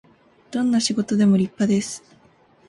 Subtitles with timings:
[0.49, 2.01] どんな仕事でも立派です